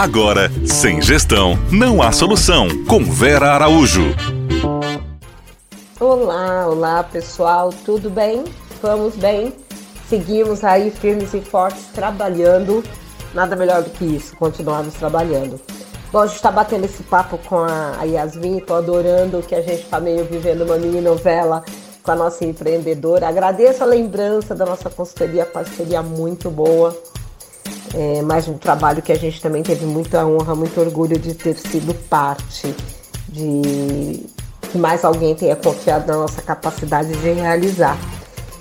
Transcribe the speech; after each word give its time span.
Agora, 0.00 0.50
sem 0.66 1.02
gestão, 1.02 1.58
não 1.70 2.00
há 2.00 2.10
solução. 2.10 2.68
Com 2.86 3.04
Vera 3.04 3.52
Araújo. 3.52 4.16
Olá, 6.00 6.66
olá 6.66 7.04
pessoal, 7.04 7.68
tudo 7.84 8.08
bem? 8.08 8.44
Vamos 8.80 9.14
bem? 9.16 9.52
Seguimos 10.08 10.64
aí 10.64 10.90
firmes 10.90 11.34
e 11.34 11.42
fortes 11.42 11.84
trabalhando. 11.92 12.82
Nada 13.34 13.54
melhor 13.54 13.82
do 13.82 13.90
que 13.90 14.06
isso, 14.06 14.34
continuarmos 14.38 14.94
trabalhando. 14.94 15.60
Bom, 16.10 16.20
a 16.20 16.26
gente 16.26 16.36
está 16.36 16.50
batendo 16.50 16.86
esse 16.86 17.02
papo 17.02 17.36
com 17.36 17.58
a 17.58 18.02
Yasmin, 18.02 18.60
tô 18.60 18.72
adorando 18.72 19.42
que 19.42 19.54
a 19.54 19.60
gente 19.60 19.82
está 19.82 20.00
meio 20.00 20.24
vivendo 20.24 20.62
uma 20.62 20.78
mini 20.78 21.02
novela 21.02 21.62
com 22.02 22.10
a 22.10 22.16
nossa 22.16 22.42
empreendedora. 22.46 23.28
Agradeço 23.28 23.82
a 23.82 23.86
lembrança 23.86 24.54
da 24.54 24.64
nossa 24.64 24.88
consultoria, 24.88 25.44
parceria 25.44 26.02
muito 26.02 26.50
boa. 26.50 26.96
É, 27.92 28.22
mais 28.22 28.46
um 28.46 28.56
trabalho 28.56 29.02
que 29.02 29.10
a 29.10 29.18
gente 29.18 29.42
também 29.42 29.62
teve 29.62 29.84
muita 29.84 30.24
honra, 30.24 30.54
muito 30.54 30.80
orgulho 30.80 31.18
de 31.18 31.34
ter 31.34 31.56
sido 31.56 31.92
parte, 32.08 32.74
de 33.28 34.24
que 34.70 34.78
mais 34.78 35.04
alguém 35.04 35.34
tenha 35.34 35.56
confiado 35.56 36.06
na 36.06 36.16
nossa 36.16 36.40
capacidade 36.40 37.12
de 37.12 37.32
realizar. 37.32 37.98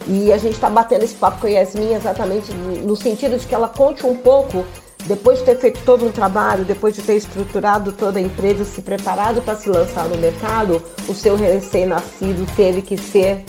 E 0.07 0.33
a 0.33 0.37
gente 0.37 0.53
está 0.53 0.69
batendo 0.69 1.03
esse 1.03 1.13
papo 1.13 1.41
com 1.41 1.47
a 1.47 1.49
Yasmin 1.51 1.93
exatamente 1.93 2.51
no 2.51 2.95
sentido 2.95 3.37
de 3.37 3.45
que 3.45 3.53
ela 3.53 3.69
conte 3.69 4.05
um 4.05 4.15
pouco, 4.15 4.65
depois 5.05 5.39
de 5.39 5.45
ter 5.45 5.57
feito 5.57 5.81
todo 5.85 6.05
um 6.05 6.11
trabalho, 6.11 6.65
depois 6.65 6.95
de 6.95 7.01
ter 7.03 7.15
estruturado 7.15 7.91
toda 7.91 8.17
a 8.17 8.21
empresa, 8.21 8.65
se 8.65 8.81
preparado 8.81 9.41
para 9.43 9.55
se 9.55 9.69
lançar 9.69 10.09
no 10.09 10.17
mercado, 10.17 10.81
o 11.07 11.13
seu 11.13 11.35
recém-nascido 11.35 12.47
teve 12.55 12.81
que 12.81 12.97
ser 12.97 13.45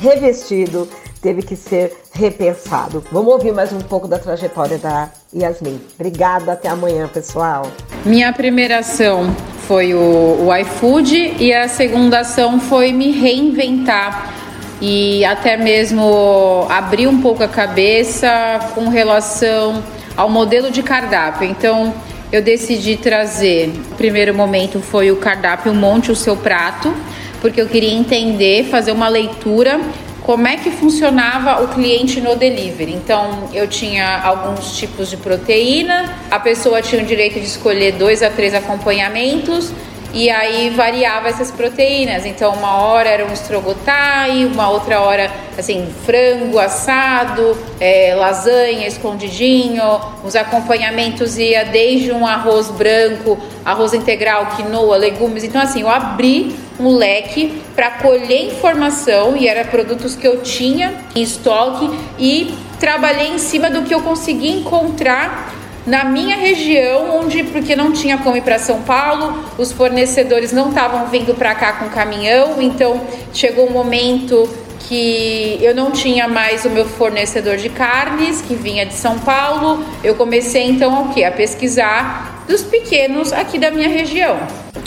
revestido, 0.00 0.88
teve 1.20 1.42
que 1.42 1.56
ser 1.56 1.96
repensado. 2.12 3.04
Vamos 3.10 3.32
ouvir 3.32 3.52
mais 3.52 3.72
um 3.72 3.80
pouco 3.80 4.06
da 4.08 4.18
trajetória 4.18 4.78
da 4.78 5.10
Yasmin. 5.34 5.80
Obrigada, 5.94 6.52
até 6.52 6.68
amanhã, 6.68 7.08
pessoal. 7.08 7.70
Minha 8.04 8.32
primeira 8.32 8.78
ação 8.78 9.34
foi 9.66 9.94
o, 9.94 10.46
o 10.46 10.56
iFood 10.56 11.36
e 11.38 11.52
a 11.52 11.68
segunda 11.68 12.20
ação 12.20 12.58
foi 12.60 12.92
me 12.92 13.10
reinventar 13.10 14.34
e 14.80 15.24
até 15.24 15.56
mesmo 15.56 16.66
abrir 16.68 17.08
um 17.08 17.20
pouco 17.20 17.42
a 17.42 17.48
cabeça 17.48 18.28
com 18.74 18.88
relação 18.88 19.82
ao 20.16 20.30
modelo 20.30 20.70
de 20.70 20.82
cardápio. 20.82 21.48
Então, 21.48 21.92
eu 22.30 22.42
decidi 22.42 22.96
trazer, 22.96 23.72
o 23.92 23.94
primeiro 23.96 24.34
momento 24.34 24.80
foi 24.80 25.10
o 25.10 25.16
cardápio 25.16 25.74
Monte 25.74 26.12
o 26.12 26.16
seu 26.16 26.36
prato, 26.36 26.94
porque 27.40 27.60
eu 27.60 27.66
queria 27.66 27.92
entender, 27.92 28.64
fazer 28.64 28.92
uma 28.92 29.08
leitura 29.08 29.80
como 30.28 30.46
é 30.46 30.58
que 30.58 30.70
funcionava 30.70 31.64
o 31.64 31.68
cliente 31.68 32.20
no 32.20 32.36
delivery. 32.36 32.92
Então, 32.92 33.48
eu 33.54 33.66
tinha 33.66 34.20
alguns 34.20 34.76
tipos 34.76 35.08
de 35.08 35.16
proteína, 35.16 36.14
a 36.30 36.38
pessoa 36.38 36.82
tinha 36.82 37.02
o 37.02 37.06
direito 37.06 37.40
de 37.40 37.46
escolher 37.46 37.92
dois 37.92 38.22
a 38.22 38.28
três 38.28 38.52
acompanhamentos 38.52 39.72
e 40.12 40.30
aí 40.30 40.70
variava 40.70 41.28
essas 41.28 41.50
proteínas. 41.50 42.24
Então, 42.24 42.52
uma 42.54 42.76
hora 42.82 43.08
era 43.08 43.24
um 43.24 43.32
estrogotai, 43.32 44.44
uma 44.46 44.70
outra 44.70 45.00
hora, 45.00 45.30
assim, 45.56 45.88
frango 46.04 46.58
assado, 46.58 47.56
é, 47.78 48.14
lasanha 48.14 48.86
escondidinho. 48.86 49.82
Os 50.24 50.34
acompanhamentos 50.34 51.38
ia 51.38 51.64
desde 51.64 52.12
um 52.12 52.26
arroz 52.26 52.70
branco, 52.70 53.38
arroz 53.64 53.92
integral, 53.92 54.46
quinoa, 54.56 54.96
legumes. 54.96 55.44
Então, 55.44 55.60
assim, 55.60 55.82
eu 55.82 55.88
abri 55.88 56.56
um 56.80 56.94
leque 56.96 57.60
para 57.74 57.90
colher 57.90 58.46
informação 58.46 59.36
e 59.36 59.48
era 59.48 59.64
produtos 59.64 60.14
que 60.14 60.26
eu 60.26 60.42
tinha 60.42 60.94
em 61.14 61.22
estoque 61.22 61.90
e 62.18 62.54
trabalhei 62.78 63.28
em 63.28 63.38
cima 63.38 63.68
do 63.68 63.82
que 63.82 63.92
eu 63.92 64.00
consegui 64.00 64.48
encontrar 64.48 65.57
na 65.88 66.04
minha 66.04 66.36
região, 66.36 67.18
onde 67.18 67.42
porque 67.44 67.74
não 67.74 67.92
tinha 67.92 68.18
como 68.18 68.36
ir 68.36 68.42
para 68.42 68.58
São 68.58 68.82
Paulo, 68.82 69.42
os 69.56 69.72
fornecedores 69.72 70.52
não 70.52 70.68
estavam 70.68 71.06
vindo 71.06 71.34
para 71.34 71.54
cá 71.54 71.72
com 71.72 71.88
caminhão, 71.88 72.60
então 72.60 73.00
chegou 73.32 73.66
um 73.66 73.72
momento 73.72 74.48
que 74.80 75.58
eu 75.62 75.74
não 75.74 75.90
tinha 75.90 76.28
mais 76.28 76.64
o 76.66 76.70
meu 76.70 76.86
fornecedor 76.86 77.56
de 77.56 77.70
carnes 77.70 78.42
que 78.42 78.54
vinha 78.54 78.84
de 78.84 78.94
São 78.94 79.18
Paulo. 79.18 79.82
Eu 80.04 80.14
comecei 80.14 80.64
então 80.64 81.04
o 81.04 81.14
que 81.14 81.24
a 81.24 81.32
pesquisar 81.32 82.44
dos 82.46 82.62
pequenos 82.62 83.32
aqui 83.32 83.58
da 83.58 83.70
minha 83.70 83.88
região 83.88 84.38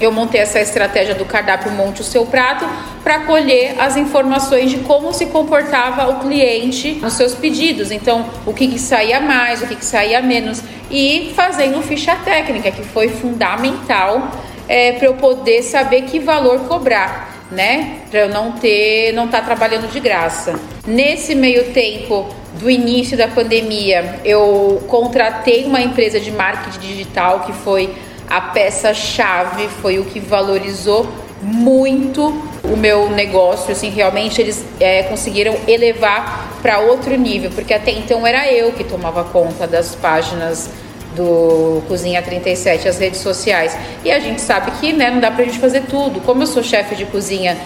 eu 0.02 0.12
montei 0.12 0.42
essa 0.42 0.59
estratégia 0.59 1.14
do 1.14 1.25
cardápio 1.25 1.72
Monte 1.72 2.02
o 2.02 2.04
Seu 2.04 2.25
Prato 2.25 2.66
para 3.04 3.20
colher 3.22 3.80
as 3.80 3.96
informações 3.96 4.72
de 4.72 4.80
como 4.80 5.14
se 5.14 5.28
comportava 5.28 6.09
o 6.09 6.20
cliente 6.20 6.94
nos 6.94 7.14
seus 7.14 7.36
pedidos. 7.36 7.92
Então, 7.92 8.25
o 8.46 8.54
que, 8.54 8.68
que 8.68 8.80
saía 8.80 9.20
mais, 9.22 9.62
o 9.62 9.68
que, 9.68 9.75
que 9.75 9.86
saía 9.86 10.22
menos. 10.22 10.62
E 10.91 11.31
fazendo 11.35 11.81
ficha 11.81 12.16
técnica, 12.18 12.69
que 12.69 12.84
foi 12.84 13.07
fundamental 13.07 14.29
é, 14.68 14.91
para 14.91 15.07
eu 15.07 15.13
poder 15.13 15.63
saber 15.63 16.03
que 16.03 16.19
valor 16.19 16.59
cobrar. 16.68 17.31
Né? 17.50 18.00
Para 18.09 18.22
eu 18.22 18.29
não 18.29 18.53
ter, 18.53 19.12
não 19.13 19.25
estar 19.25 19.40
tá 19.40 19.46
trabalhando 19.46 19.90
de 19.91 20.00
graça. 20.00 20.57
Nesse 20.85 21.35
meio 21.35 21.72
tempo 21.74 22.30
do 22.53 22.69
início 22.69 23.18
da 23.18 23.28
pandemia, 23.28 24.19
eu 24.24 24.81
contratei 24.88 25.66
uma 25.66 25.81
empresa 25.81 26.19
de 26.19 26.31
marketing 26.31 26.80
digital 26.80 27.41
que 27.41 27.51
foi 27.51 27.94
a 28.30 28.40
peça-chave, 28.40 29.68
foi 29.81 30.00
o 30.00 30.06
que 30.06 30.19
valorizou 30.19 31.06
muito 31.41 32.34
o 32.63 32.78
meu 32.78 33.09
negócio, 33.09 33.72
assim, 33.72 33.90
realmente 33.90 34.40
eles 34.40 34.63
é, 34.80 35.03
conseguiram 35.03 35.56
elevar 35.68 36.59
para 36.62 36.80
outro 36.80 37.18
nível, 37.18 37.50
porque 37.51 37.74
até 37.74 37.91
então 37.91 38.25
era 38.25 38.51
eu 38.51 38.72
que 38.72 38.84
tomava 38.84 39.24
conta 39.24 39.66
das 39.68 39.96
páginas 39.96 40.69
do 41.16 41.82
Cozinha 41.88 42.22
37, 42.22 42.88
as 42.88 42.98
redes 42.98 43.20
sociais. 43.20 43.78
E 44.04 44.12
a 44.12 44.20
gente 44.20 44.42
sabe 44.42 44.72
que 44.80 44.94
né, 44.94 45.12
não 45.12 45.20
dá 45.20 45.32
pra 45.32 45.44
gente 45.46 45.60
fazer 45.60 45.84
tudo. 45.90 46.22
Como 46.22 46.44
eu 46.44 46.48
sou 46.48 46.64
chefe 46.64 46.96
de 46.96 47.06
cozinha 47.06 47.58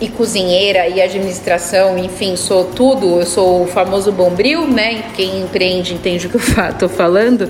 e 0.00 0.08
cozinheira 0.08 0.86
e 0.88 1.00
administração, 1.00 1.96
enfim, 1.96 2.36
sou 2.36 2.64
tudo, 2.64 3.20
eu 3.20 3.26
sou 3.26 3.62
o 3.62 3.66
famoso 3.66 4.12
bombril, 4.12 4.66
né? 4.66 5.04
Quem 5.14 5.40
empreende 5.40 5.94
entende 5.94 6.26
o 6.26 6.30
que 6.30 6.36
eu 6.36 6.74
tô 6.78 6.88
falando. 6.88 7.48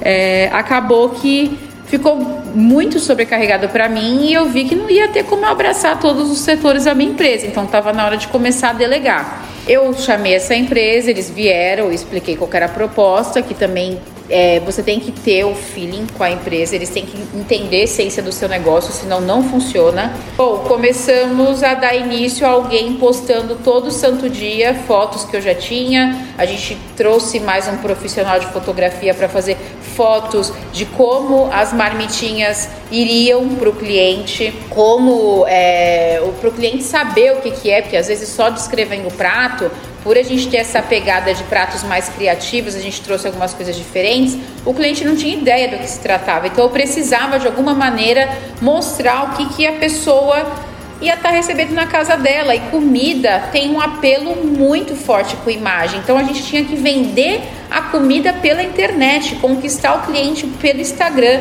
É, 0.00 0.48
acabou 0.52 1.10
que 1.10 1.58
ficou 1.86 2.16
muito 2.54 2.98
sobrecarregado 2.98 3.68
para 3.68 3.88
mim 3.88 4.26
e 4.26 4.34
eu 4.34 4.46
vi 4.46 4.64
que 4.64 4.74
não 4.74 4.90
ia 4.90 5.08
ter 5.08 5.24
como 5.24 5.46
abraçar 5.46 5.98
todos 6.00 6.30
os 6.30 6.38
setores 6.38 6.84
da 6.84 6.94
minha 6.94 7.10
empresa, 7.10 7.46
então 7.46 7.64
estava 7.64 7.92
na 7.92 8.04
hora 8.04 8.16
de 8.16 8.28
começar 8.28 8.70
a 8.70 8.72
delegar. 8.72 9.44
Eu 9.66 9.94
chamei 9.94 10.34
essa 10.34 10.54
empresa, 10.54 11.10
eles 11.10 11.30
vieram, 11.30 11.86
eu 11.86 11.92
expliquei 11.92 12.36
qual 12.36 12.50
era 12.52 12.66
a 12.66 12.68
proposta, 12.68 13.40
que 13.40 13.54
também 13.54 13.98
é, 14.28 14.60
você 14.60 14.82
tem 14.82 14.98
que 14.98 15.12
ter 15.12 15.44
o 15.44 15.54
feeling 15.54 16.06
com 16.16 16.22
a 16.22 16.30
empresa, 16.30 16.74
eles 16.74 16.90
têm 16.90 17.06
que 17.06 17.16
entender 17.36 17.80
a 17.80 17.84
essência 17.84 18.22
do 18.22 18.32
seu 18.32 18.48
negócio, 18.48 18.92
senão 18.92 19.20
não 19.20 19.42
funciona. 19.42 20.14
Bom, 20.36 20.58
começamos 20.60 21.62
a 21.62 21.74
dar 21.74 21.94
início 21.94 22.46
a 22.46 22.50
alguém 22.50 22.94
postando 22.94 23.56
todo 23.56 23.90
santo 23.90 24.28
dia 24.28 24.74
fotos 24.86 25.24
que 25.24 25.36
eu 25.36 25.40
já 25.40 25.54
tinha. 25.54 26.26
A 26.36 26.44
gente 26.44 26.76
trouxe 26.96 27.40
mais 27.40 27.68
um 27.68 27.76
profissional 27.78 28.38
de 28.38 28.46
fotografia 28.46 29.14
para 29.14 29.28
fazer 29.28 29.56
fotos 29.96 30.52
de 30.72 30.84
como 30.84 31.48
as 31.52 31.72
marmitinhas 31.72 32.68
iriam 32.90 33.48
para 33.48 33.68
o 33.68 33.72
cliente, 33.72 34.52
como 34.68 35.44
é, 35.48 36.05
para 36.46 36.50
o 36.50 36.52
cliente 36.52 36.84
saber 36.84 37.32
o 37.32 37.40
que, 37.40 37.50
que 37.50 37.70
é, 37.70 37.82
porque 37.82 37.96
às 37.96 38.06
vezes 38.06 38.28
só 38.28 38.48
descrevendo 38.50 39.08
o 39.08 39.10
prato 39.10 39.68
por 40.04 40.16
a 40.16 40.22
gente 40.22 40.48
ter 40.48 40.58
essa 40.58 40.80
pegada 40.80 41.34
de 41.34 41.42
pratos 41.44 41.82
mais 41.82 42.08
criativos, 42.08 42.76
a 42.76 42.78
gente 42.78 43.00
trouxe 43.02 43.26
algumas 43.26 43.52
coisas 43.52 43.74
diferentes, 43.74 44.38
o 44.64 44.72
cliente 44.72 45.04
não 45.04 45.16
tinha 45.16 45.36
ideia 45.36 45.68
do 45.68 45.78
que 45.78 45.88
se 45.88 45.98
tratava. 45.98 46.46
Então 46.46 46.64
eu 46.64 46.70
precisava 46.70 47.40
de 47.40 47.46
alguma 47.48 47.74
maneira 47.74 48.28
mostrar 48.62 49.24
o 49.24 49.36
que, 49.36 49.54
que 49.54 49.66
a 49.66 49.72
pessoa 49.72 50.52
ia 51.00 51.14
estar 51.14 51.30
tá 51.30 51.34
recebendo 51.34 51.72
na 51.72 51.86
casa 51.86 52.16
dela. 52.16 52.54
E 52.54 52.60
comida 52.70 53.48
tem 53.50 53.68
um 53.70 53.80
apelo 53.80 54.36
muito 54.46 54.94
forte 54.94 55.34
com 55.38 55.50
imagem. 55.50 55.98
Então 55.98 56.16
a 56.16 56.22
gente 56.22 56.44
tinha 56.44 56.64
que 56.64 56.76
vender 56.76 57.42
a 57.68 57.82
comida 57.82 58.32
pela 58.32 58.62
internet, 58.62 59.34
conquistar 59.36 59.94
o 59.96 60.02
cliente 60.06 60.46
pelo 60.46 60.80
Instagram. 60.80 61.40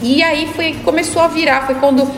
E 0.00 0.22
aí 0.22 0.46
foi 0.54 0.74
começou 0.84 1.20
a 1.20 1.26
virar, 1.26 1.66
foi 1.66 1.74
quando 1.76 2.08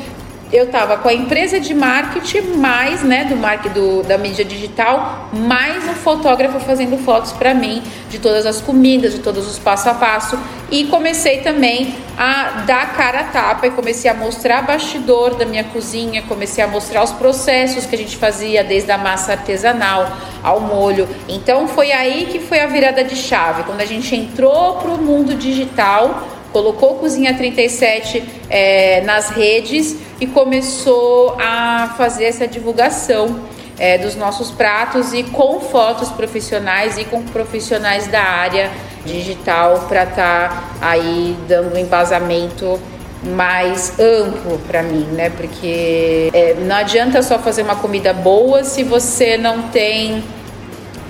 eu 0.54 0.66
estava 0.66 0.96
com 0.98 1.08
a 1.08 1.12
empresa 1.12 1.58
de 1.58 1.74
marketing, 1.74 2.58
mais, 2.58 3.02
né, 3.02 3.24
do 3.24 3.36
marketing 3.36 3.74
do, 3.74 4.02
da 4.04 4.16
mídia 4.16 4.44
digital, 4.44 5.28
mais 5.32 5.84
um 5.88 5.94
fotógrafo 5.94 6.60
fazendo 6.60 6.96
fotos 6.96 7.32
para 7.32 7.52
mim 7.52 7.82
de 8.08 8.20
todas 8.20 8.46
as 8.46 8.60
comidas, 8.60 9.12
de 9.12 9.18
todos 9.18 9.48
os 9.48 9.58
passo 9.58 9.88
a 9.90 9.94
passo. 9.94 10.38
E 10.70 10.84
comecei 10.84 11.38
também 11.38 11.96
a 12.16 12.62
dar 12.64 12.94
cara 12.94 13.20
a 13.20 13.24
tapa 13.24 13.66
e 13.66 13.70
comecei 13.72 14.08
a 14.08 14.14
mostrar 14.14 14.62
bastidor 14.62 15.34
da 15.34 15.44
minha 15.44 15.64
cozinha, 15.64 16.22
comecei 16.22 16.62
a 16.62 16.68
mostrar 16.68 17.02
os 17.02 17.10
processos 17.10 17.84
que 17.84 17.96
a 17.96 17.98
gente 17.98 18.16
fazia, 18.16 18.62
desde 18.62 18.92
a 18.92 18.96
massa 18.96 19.32
artesanal 19.32 20.16
ao 20.40 20.60
molho. 20.60 21.08
Então 21.28 21.66
foi 21.66 21.90
aí 21.90 22.26
que 22.30 22.38
foi 22.38 22.60
a 22.60 22.68
virada 22.68 23.02
de 23.02 23.16
chave, 23.16 23.64
quando 23.64 23.80
a 23.80 23.86
gente 23.86 24.14
entrou 24.14 24.74
para 24.74 24.92
o 24.92 25.02
mundo 25.02 25.34
digital 25.34 26.28
colocou 26.54 26.94
Cozinha 26.94 27.34
37 27.34 28.22
é, 28.48 29.00
nas 29.00 29.28
redes 29.30 29.96
começou 30.26 31.36
a 31.38 31.94
fazer 31.96 32.24
essa 32.24 32.46
divulgação 32.46 33.40
é, 33.78 33.98
dos 33.98 34.14
nossos 34.14 34.50
pratos 34.50 35.12
e 35.12 35.22
com 35.24 35.60
fotos 35.60 36.10
profissionais 36.10 36.96
e 36.98 37.04
com 37.04 37.22
profissionais 37.22 38.06
da 38.06 38.22
área 38.22 38.70
digital 39.04 39.86
para 39.88 40.04
estar 40.04 40.48
tá 40.48 40.64
aí 40.80 41.36
dando 41.48 41.74
um 41.74 41.78
embasamento 41.78 42.78
mais 43.24 43.98
amplo 43.98 44.58
para 44.66 44.82
mim, 44.82 45.06
né? 45.12 45.30
Porque 45.30 46.30
é, 46.32 46.54
não 46.60 46.76
adianta 46.76 47.22
só 47.22 47.38
fazer 47.38 47.62
uma 47.62 47.76
comida 47.76 48.12
boa 48.12 48.64
se 48.64 48.82
você 48.82 49.36
não 49.36 49.62
tem 49.62 50.22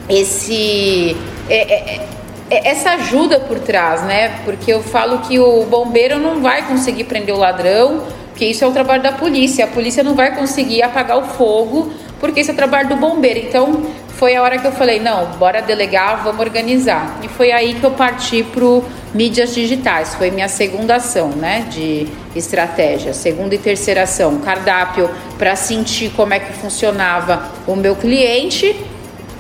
esse 0.09 1.17
é, 1.49 1.57
é, 1.57 1.95
é, 1.97 2.09
essa 2.51 2.91
ajuda 2.91 3.41
por 3.41 3.59
trás, 3.59 4.03
né? 4.03 4.41
Porque 4.45 4.73
eu 4.73 4.83
falo 4.83 5.19
que 5.21 5.39
o 5.39 5.65
bombeiro 5.65 6.19
não 6.19 6.41
vai 6.41 6.67
conseguir 6.67 7.05
prender 7.05 7.35
o 7.35 7.39
ladrão, 7.39 8.03
porque 8.31 8.47
isso 8.47 8.65
é 8.65 8.67
o 8.67 8.73
trabalho 8.73 9.03
da 9.03 9.13
polícia. 9.13 9.65
A 9.65 9.69
polícia 9.69 10.03
não 10.03 10.15
vai 10.15 10.35
conseguir 10.35 10.83
apagar 10.83 11.19
o 11.19 11.23
fogo, 11.23 11.93
porque 12.21 12.41
isso 12.41 12.51
é 12.51 12.55
o 12.55 12.57
trabalho 12.57 12.89
do 12.89 12.97
bombeiro. 12.97 13.41
Então, 13.41 13.85
foi 14.09 14.37
a 14.37 14.43
hora 14.43 14.59
que 14.59 14.67
eu 14.67 14.73
falei, 14.73 15.01
não, 15.01 15.27
bora 15.39 15.61
delegar, 15.61 16.23
vamos 16.23 16.41
organizar. 16.41 17.19
E 17.23 17.29
foi 17.29 17.51
aí 17.51 17.75
que 17.75 17.85
eu 17.85 17.91
parti 17.93 18.43
pro 18.43 18.85
mídias 19.13 19.55
digitais. 19.55 20.15
Foi 20.15 20.31
minha 20.31 20.49
segunda 20.49 20.97
ação, 20.97 21.29
né, 21.31 21.67
de 21.71 22.09
estratégia. 22.35 23.13
Segunda 23.13 23.55
e 23.55 23.59
terceira 23.59 24.03
ação, 24.03 24.39
cardápio 24.39 25.11
para 25.39 25.57
sentir 25.57 26.11
como 26.11 26.35
é 26.35 26.39
que 26.39 26.53
funcionava 26.53 27.51
o 27.67 27.77
meu 27.77 27.97
cliente 27.97 28.77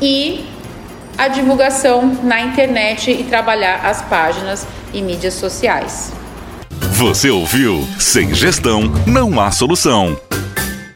e 0.01 0.45
a 1.17 1.29
divulgação 1.29 2.19
na 2.23 2.41
internet 2.41 3.11
e 3.11 3.25
trabalhar 3.25 3.85
as 3.85 4.03
páginas 4.03 4.67
e 4.93 5.01
mídias 5.03 5.35
sociais. 5.35 6.13
Você 6.93 7.31
ouviu? 7.31 7.87
Sem 7.99 8.35
gestão 8.35 8.83
não 9.07 9.41
há 9.41 9.51
solução. 9.51 10.17